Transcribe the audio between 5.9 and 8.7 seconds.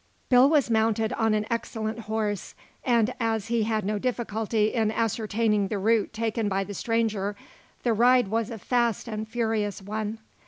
taken by the stranger, the ride was a